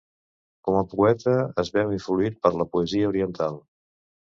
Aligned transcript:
Com 0.67 0.77
a 0.79 0.81
poeta 0.93 1.35
es 1.65 1.69
veu 1.77 1.93
influït 1.99 2.41
per 2.47 2.53
la 2.63 2.69
poesia 2.73 3.13
oriental. 3.13 3.63